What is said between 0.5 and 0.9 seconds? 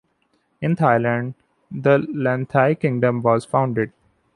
In